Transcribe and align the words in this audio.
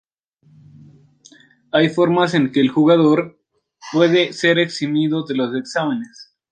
Hay 1.71 1.89
formas 1.89 2.33
en 2.33 2.51
que 2.51 2.59
el 2.59 2.69
jugador 2.69 3.39
puede 3.91 4.33
ser 4.33 4.57
eximido 4.57 5.23
de 5.27 5.35
los 5.35 5.55
exámenes. 5.55 6.33